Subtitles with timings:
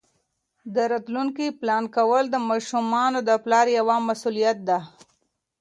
[0.75, 4.79] د راتلونکي پلان کول د ماشومانو د پلار یوه مسؤلیت ده.